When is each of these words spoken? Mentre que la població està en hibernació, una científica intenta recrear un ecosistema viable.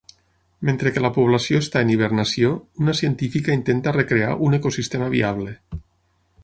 Mentre 0.67 0.93
que 0.95 1.03
la 1.05 1.11
població 1.17 1.59
està 1.65 1.83
en 1.85 1.91
hibernació, 1.95 2.49
una 2.85 2.97
científica 3.01 3.57
intenta 3.59 3.97
recrear 3.99 4.35
un 4.49 4.59
ecosistema 4.61 5.11
viable. 5.19 5.55